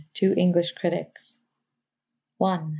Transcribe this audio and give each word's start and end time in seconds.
TWO 0.15 0.33
ENGLISH 0.35 0.71
CRITICS 0.71 1.41
(1) 2.39 2.59
MR. 2.59 2.69